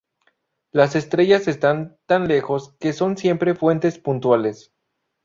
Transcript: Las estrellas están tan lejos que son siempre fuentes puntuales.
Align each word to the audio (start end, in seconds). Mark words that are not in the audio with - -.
Las 0.71 0.95
estrellas 0.95 1.47
están 1.47 1.99
tan 2.07 2.27
lejos 2.27 2.75
que 2.79 2.91
son 2.91 3.17
siempre 3.17 3.53
fuentes 3.53 3.99
puntuales. 3.99 4.73